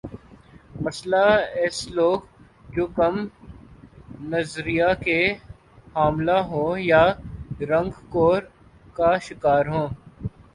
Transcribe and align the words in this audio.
مثلا 0.81 1.25
ایس 1.57 1.77
لوگ 1.89 2.19
جو 2.75 2.85
کم 2.95 3.15
نظریہ 4.29 4.89
کے 5.03 5.19
حاملہ 5.95 6.37
ہوں 6.49 6.79
یا 6.81 7.03
رنگ 7.69 7.91
کور 8.09 8.41
کا 8.95 9.11
شکار 9.27 9.63
ہوں 9.65 9.87